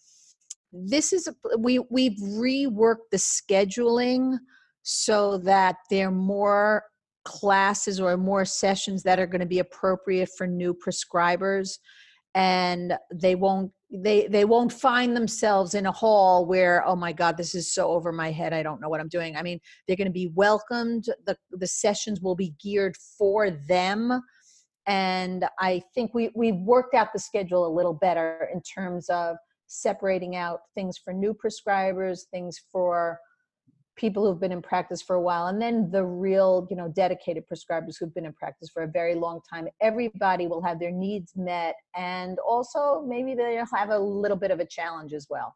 [0.71, 4.37] This is a, we we've reworked the scheduling
[4.83, 6.83] so that there are more
[7.25, 11.77] classes or more sessions that are going to be appropriate for new prescribers
[12.35, 17.37] and they won't they they won't find themselves in a hall where oh my god
[17.37, 19.35] this is so over my head i don't know what i'm doing.
[19.35, 24.21] I mean they're going to be welcomed the the sessions will be geared for them
[24.87, 29.37] and i think we we've worked out the schedule a little better in terms of
[29.67, 33.19] separating out things for new prescribers things for
[33.95, 37.43] people who've been in practice for a while and then the real you know dedicated
[37.47, 39.67] prescribers who've been in practice for a very long time.
[39.81, 44.59] Everybody will have their needs met and also maybe they'll have a little bit of
[44.59, 45.55] a challenge as well.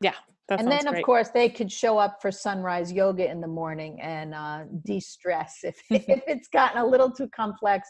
[0.00, 0.14] Yeah
[0.50, 4.34] and then of course they could show up for sunrise yoga in the morning and
[4.34, 7.88] uh, de-stress if, if it's gotten a little too complex.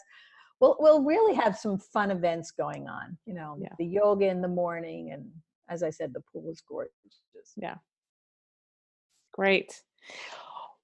[0.59, 3.69] We'll, we'll really have some fun events going on you know yeah.
[3.77, 5.25] the yoga in the morning and
[5.69, 6.91] as I said, the pool is gorgeous.
[7.55, 7.75] Yeah.
[9.33, 9.81] Great.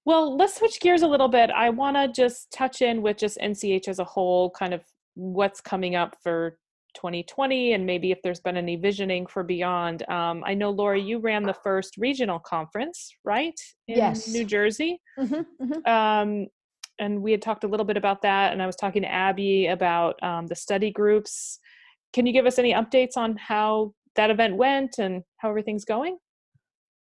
[0.06, 1.50] Well, let's switch gears a little bit.
[1.50, 4.84] I want to just touch in with just NCH as a whole, kind of
[5.16, 6.58] what's coming up for
[6.96, 10.08] 2020 and maybe if there's been any visioning for beyond.
[10.10, 13.60] Um, I know, Lori, you ran the first regional conference, right?
[13.88, 14.28] In yes.
[14.28, 15.02] New Jersey.
[15.20, 15.92] Mm-hmm, mm-hmm.
[15.92, 16.48] Um,
[17.00, 18.54] and we had talked a little bit about that.
[18.54, 21.60] And I was talking to Abby about um, the study groups.
[22.14, 26.18] Can you give us any updates on how that event went and how everything's going?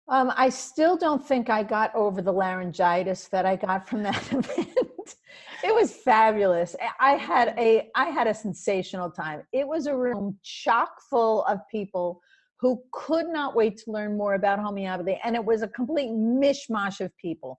[0.08, 4.16] Um, I still don't think I got over the laryngitis that I got from that
[4.32, 5.16] event.
[5.62, 6.74] it was fabulous.
[6.98, 9.42] I had a I had a sensational time.
[9.52, 12.20] It was a room chock full of people
[12.58, 17.00] who could not wait to learn more about homeopathy, and it was a complete mishmash
[17.00, 17.58] of people.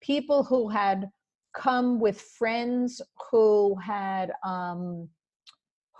[0.00, 1.08] People who had
[1.54, 5.08] come with friends who had um,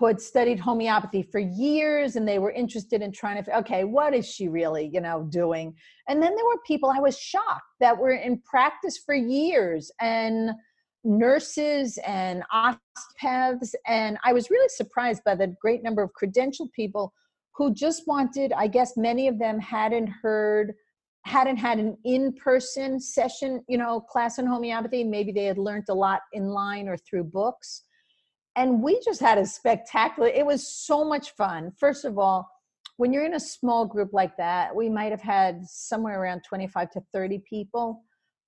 [0.01, 4.15] who had studied homeopathy for years and they were interested in trying to okay what
[4.15, 5.75] is she really you know doing?
[6.09, 10.51] And then there were people i was shocked that were in practice for years and
[11.05, 17.13] nurses and osteopaths and i was really surprised by the great number of credentialed people
[17.55, 20.75] who just wanted i guess many of them hadn't heard
[21.27, 25.05] hadn't had an in-person session you know class in homeopathy.
[25.05, 27.83] Maybe they had learned a lot in line or through books
[28.57, 31.73] and we just had a spectacular it was so much fun.
[31.79, 32.49] First of all
[32.97, 36.91] when you're in a small group like that we might have had somewhere around 25
[36.91, 38.03] to 30 people.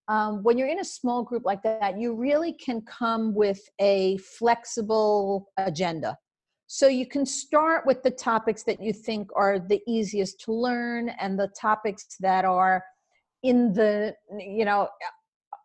[0.09, 4.19] Um, when you're in a small group like that you really can come with a
[4.19, 6.19] flexible agenda.
[6.67, 11.11] So you can start with the topics that you think are the easiest to learn
[11.21, 12.83] and the topics that are
[13.43, 14.89] in the you know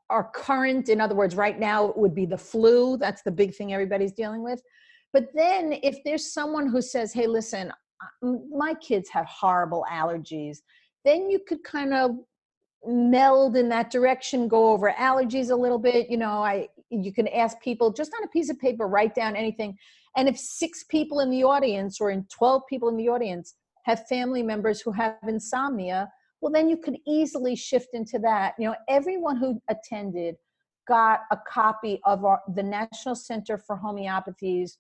[0.10, 2.98] are current in other words right now it would be the flu.
[2.98, 4.62] That's the big thing everybody's dealing with.
[5.14, 7.72] But then if there's someone who says hey listen
[8.22, 10.60] my kids have horrible allergies
[11.04, 12.12] then you could kind of
[12.86, 16.10] meld in that direction go over allergies a little bit.
[16.10, 19.36] You know i you can ask people just on a piece of paper write down
[19.36, 19.78] anything.
[20.16, 24.08] And if six people in the audience or in 12 people in the audience have
[24.08, 26.10] family members who have insomnia
[26.42, 30.36] well then you could easily shift into that you know everyone who attended
[30.88, 34.78] got a copy of our, the national center for homeopathy's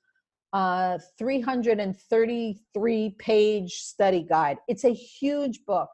[0.54, 5.90] uh, 333 page study guide it's a huge book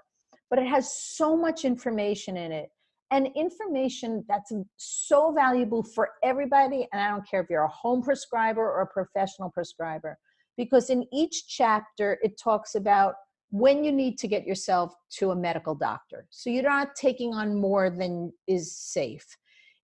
[0.49, 2.69] but it has so much information in it
[3.13, 6.87] and information that's so valuable for everybody.
[6.91, 10.17] And I don't care if you're a home prescriber or a professional prescriber,
[10.57, 13.13] because in each chapter, it talks about
[13.53, 16.25] when you need to get yourself to a medical doctor.
[16.31, 19.27] So you're not taking on more than is safe.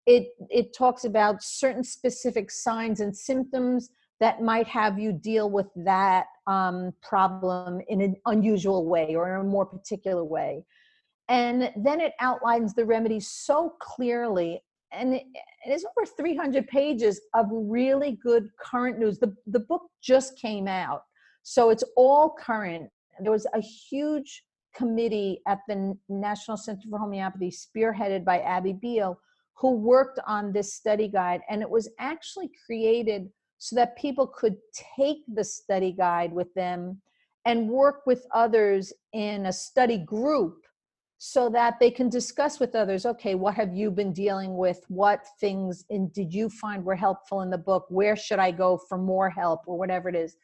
[0.08, 5.68] It, it talks about certain specific signs and symptoms that might have you deal with
[5.76, 10.66] that um, problem in an unusual way or in a more particular way.
[11.28, 14.64] And then it outlines the remedy so clearly.
[14.92, 15.26] And it,
[15.68, 19.20] it is over 300 pages of really good current news.
[19.20, 21.04] The, the book just came out,
[21.44, 22.90] so it's all current.
[23.22, 24.44] There was a huge
[24.76, 29.20] committee at the National Center for Homeopathy, spearheaded by Abby Beal,
[29.56, 31.42] who worked on this study guide.
[31.50, 34.56] And it was actually created so that people could
[34.96, 37.02] take the study guide with them
[37.46, 40.66] and work with others in a study group
[41.18, 44.80] so that they can discuss with others okay what have you been dealing with?
[44.88, 47.86] What things and did you find were helpful in the book?
[47.90, 49.62] Where should i go for more help?
[49.68, 50.38] or whatever it is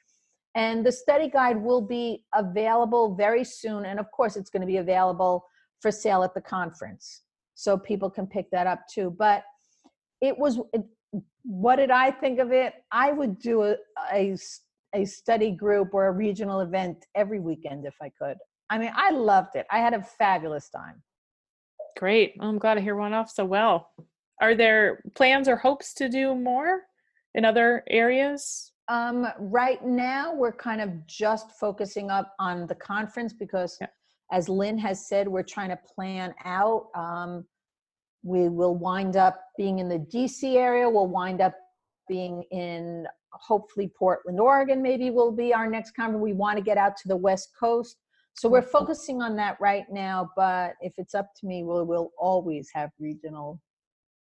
[0.56, 4.68] and the study guide will be available very soon and of course it's going to
[4.68, 5.46] be available
[5.82, 7.22] for sale at the conference
[7.54, 9.44] so people can pick that up too but
[10.22, 10.60] it was
[11.46, 12.74] what did I think of it?
[12.92, 13.76] I would do a,
[14.12, 14.36] a,
[14.94, 18.38] a study group or a regional event every weekend if I could.
[18.70, 19.68] I mean, I loved it.
[19.72, 21.02] I had a fabulous time.
[21.98, 22.34] Great.
[22.38, 23.92] Well, I'm glad to hear one off so well.
[24.42, 26.82] Are there plans or hopes to do more
[27.36, 28.72] in other areas?
[28.88, 33.88] Um, right now, we're kind of just focusing up on the conference because, yeah.
[34.32, 36.88] as Lynn has said, we're trying to plan out.
[36.96, 37.46] Um,
[38.24, 40.90] we will wind up being in the DC area.
[40.90, 41.56] We'll wind up
[42.08, 46.22] being in hopefully Portland, Oregon, maybe will be our next conference.
[46.22, 47.98] We want to get out to the West Coast.
[48.34, 50.30] So we're focusing on that right now.
[50.36, 53.62] But if it's up to me, we'll, we'll always have regional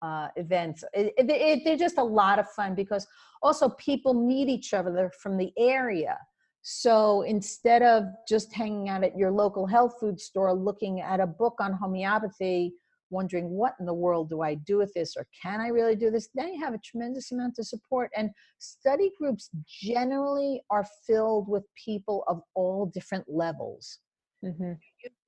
[0.02, 0.84] uh, events.
[0.92, 3.06] It, it, it, they're just a lot of fun because
[3.42, 6.18] also people meet each other from the area.
[6.62, 11.26] So instead of just hanging out at your local health food store looking at a
[11.26, 12.74] book on homeopathy,
[13.10, 16.10] wondering what in the world do I do with this or can I really do
[16.10, 16.28] this?
[16.34, 18.10] Then you have a tremendous amount of support.
[18.16, 23.98] And study groups generally are filled with people of all different levels.
[24.44, 24.72] Mm-hmm.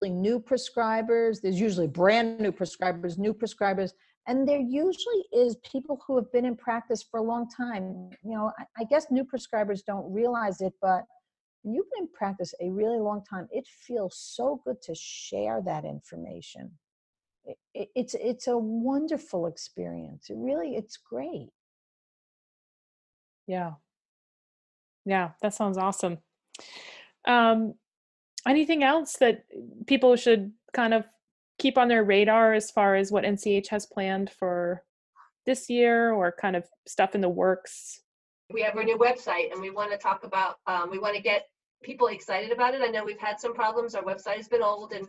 [0.03, 3.93] Usually new prescribers, there's usually brand new prescribers, new prescribers,
[4.27, 8.11] and there usually is people who have been in practice for a long time.
[8.23, 11.05] You know, I, I guess new prescribers don't realize it, but
[11.65, 15.85] you've been in practice a really long time, it feels so good to share that
[15.85, 16.71] information
[17.75, 20.31] it, it's it's a wonderful experience.
[20.31, 21.51] It really it's great.
[23.47, 23.73] Yeah.
[25.05, 26.19] Yeah, that sounds awesome.
[27.27, 27.75] Um,
[28.47, 29.45] anything else that
[29.87, 31.05] people should kind of
[31.61, 34.83] keep on their radar as far as what NCH has planned for
[35.47, 38.01] this year or kind of stuff in the works?
[38.53, 41.23] We have our new website and we want to talk about, um, we want to
[41.23, 41.45] get
[41.83, 42.81] people excited about it.
[42.83, 43.95] I know we've had some problems.
[43.95, 45.07] Our website has been old and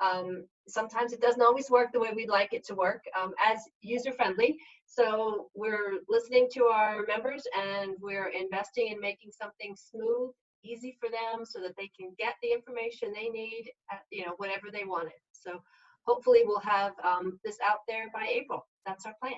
[0.00, 3.58] um, sometimes it doesn't always work the way we'd like it to work um, as
[3.82, 4.56] user friendly.
[4.86, 10.30] So we're listening to our members and we're investing in making something smooth,
[10.64, 14.34] easy for them so that they can get the information they need, at, you know,
[14.38, 15.20] whenever they want it.
[15.32, 15.60] So
[16.08, 18.66] hopefully we'll have um, this out there by April.
[18.86, 19.34] That's our plan.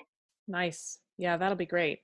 [0.47, 0.99] Nice.
[1.17, 1.99] Yeah, that'll be great.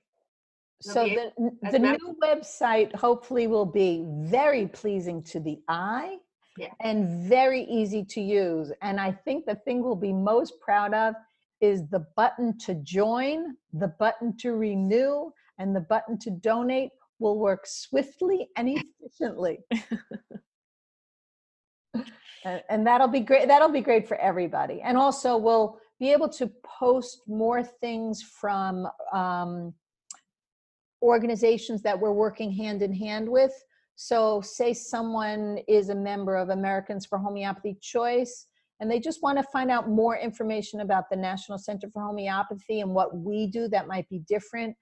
[0.80, 1.32] So the,
[1.72, 6.18] the new website hopefully will be very pleasing to the eye
[6.56, 6.68] yeah.
[6.80, 8.70] and very easy to use.
[8.80, 11.14] And I think the thing we'll be most proud of
[11.60, 17.38] is the button to join, the button to renew, and the button to donate will
[17.38, 19.58] work swiftly and efficiently.
[22.44, 23.48] and, and that'll be great.
[23.48, 24.80] That'll be great for everybody.
[24.82, 29.74] And also, we'll be able to post more things from um,
[31.02, 33.52] organizations that we're working hand in hand with
[34.00, 38.46] so, say someone is a member of Americans for Homeopathy Choice,
[38.78, 42.80] and they just want to find out more information about the National Center for Homeopathy
[42.80, 44.76] and what we do that might be different.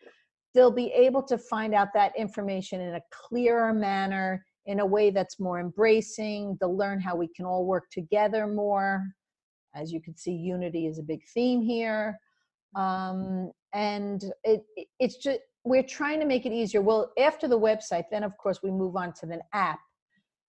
[0.52, 5.10] They'll be able to find out that information in a clearer manner, in a way
[5.10, 6.56] that's more embracing.
[6.60, 9.04] They'll learn how we can all work together more.
[9.74, 12.18] As you can see, unity is a big theme here.
[12.74, 14.62] Um, and it,
[14.98, 16.80] it's just we're trying to make it easier.
[16.80, 19.80] Well, after the website, then of course we move on to the app.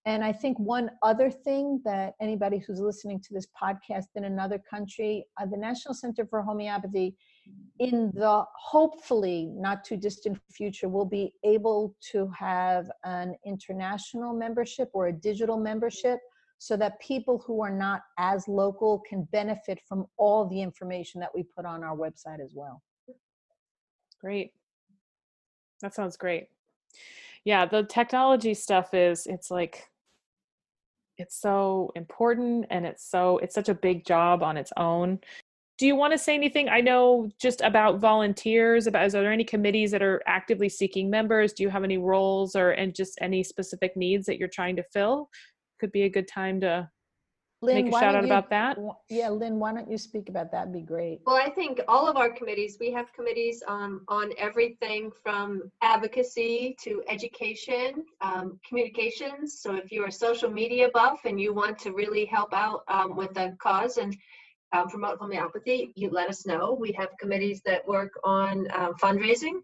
[0.05, 4.61] And I think one other thing that anybody who's listening to this podcast in another
[4.69, 7.17] country, uh, the National Center for Homeopathy,
[7.79, 14.89] in the hopefully not too distant future, we'll be able to have an international membership
[14.93, 16.19] or a digital membership
[16.59, 21.29] so that people who are not as local can benefit from all the information that
[21.35, 22.81] we put on our website as well.
[24.19, 24.53] Great.
[25.81, 26.47] That sounds great.
[27.43, 29.87] Yeah, the technology stuff is it's like
[31.17, 35.19] it's so important and it's so it's such a big job on its own.
[35.77, 36.69] Do you want to say anything?
[36.69, 41.53] I know just about volunteers, about is there any committees that are actively seeking members?
[41.53, 44.83] Do you have any roles or and just any specific needs that you're trying to
[44.91, 45.29] fill?
[45.79, 46.89] Could be a good time to
[47.61, 48.77] Lynn, make a shout out you- about that.
[49.09, 50.63] Yeah, Lynn, why don't you speak about that?
[50.63, 51.21] It'd Be great.
[51.27, 56.75] Well, I think all of our committees, we have committees um, on everything from advocacy
[56.81, 59.59] to education, um, communications.
[59.59, 63.15] So if you're a social media buff and you want to really help out um,
[63.15, 64.15] with a cause and
[64.73, 66.77] um, promote homeopathy, you let us know.
[66.79, 69.59] We have committees that work on um, fundraising,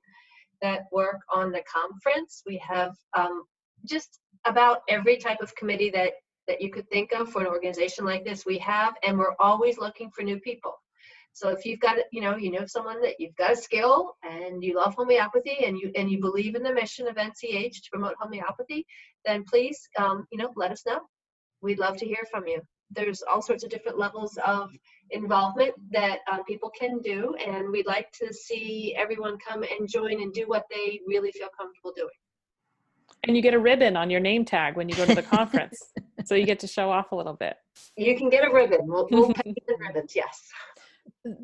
[0.61, 2.41] that work on the conference.
[2.45, 3.43] We have um,
[3.85, 6.13] just about every type of committee that
[6.47, 9.77] that you could think of for an organization like this we have and we're always
[9.77, 10.73] looking for new people
[11.31, 14.63] so if you've got you know you know someone that you've got a skill and
[14.63, 18.15] you love homeopathy and you and you believe in the mission of nch to promote
[18.19, 18.85] homeopathy
[19.25, 20.99] then please um, you know let us know
[21.61, 22.61] we'd love to hear from you
[22.95, 24.69] there's all sorts of different levels of
[25.11, 30.21] involvement that uh, people can do and we'd like to see everyone come and join
[30.21, 32.09] and do what they really feel comfortable doing
[33.27, 35.91] And you get a ribbon on your name tag when you go to the conference.
[36.25, 37.55] so you get to show off a little bit.
[37.97, 40.49] you can get a ribbon we'll, we'll pay the ribbons yes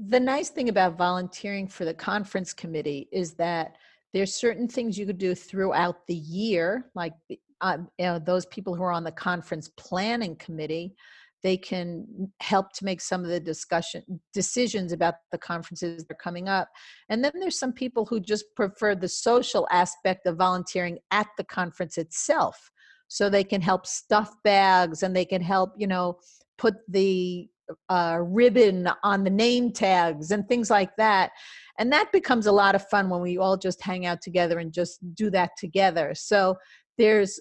[0.09, 3.75] the nice thing about volunteering for the conference committee is that
[4.13, 8.45] there's certain things you could do throughout the year like the- uh, you know, those
[8.45, 10.95] people who are on the conference planning committee
[11.43, 16.17] they can help to make some of the discussion decisions about the conferences that are
[16.17, 16.69] coming up
[17.09, 21.43] and then there's some people who just prefer the social aspect of volunteering at the
[21.43, 22.71] conference itself
[23.07, 26.17] so they can help stuff bags and they can help you know
[26.57, 27.49] put the
[27.89, 31.31] uh, ribbon on the name tags and things like that.
[31.77, 34.73] And that becomes a lot of fun when we all just hang out together and
[34.73, 36.13] just do that together.
[36.15, 36.55] So
[36.99, 37.39] there's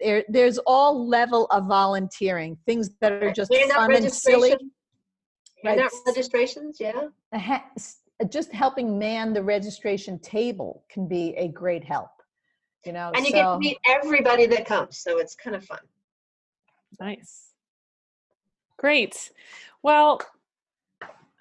[0.00, 4.50] there, there's all level of volunteering, things that are just Hand fun and silly.
[4.52, 4.70] registration-
[5.64, 6.02] hand out Right.
[6.06, 11.48] registrations yeah A ha- s- uh, Just helping man the registration table can be a
[11.48, 12.10] great help.
[12.86, 15.80] You know, and you get to meet everybody that comes so it's kind of fun
[17.00, 17.52] Nice.
[18.76, 19.30] Great.
[19.82, 20.20] Well,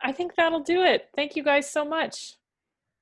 [0.03, 1.09] I think that'll do it.
[1.15, 2.35] Thank you guys so much.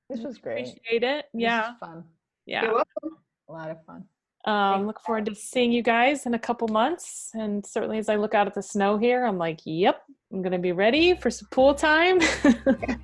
[0.08, 0.68] this was great.
[0.68, 1.26] Appreciate it.
[1.32, 1.74] was Yeah.
[1.78, 2.04] fun.
[2.46, 2.62] Yeah.
[2.64, 3.18] You're welcome.
[3.48, 4.04] A lot of fun.
[4.44, 7.30] Um, look forward to seeing you guys in a couple months.
[7.34, 10.52] And certainly as I look out at the snow here, I'm like, yep, I'm going
[10.52, 12.20] to be ready for some pool time.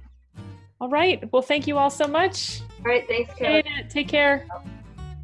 [0.80, 1.30] all right.
[1.32, 2.62] Well, thank you all so much.
[2.78, 3.91] all right thanks it.
[3.91, 4.47] Take care.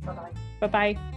[0.05, 0.31] Bye bye.
[0.61, 1.13] Bye bye.